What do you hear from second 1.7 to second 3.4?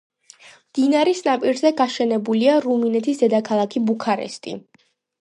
გაშენებულია რუმინეთის